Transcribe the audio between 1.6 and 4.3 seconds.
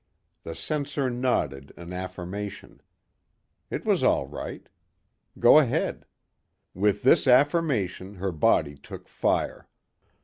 an affirmation. It was all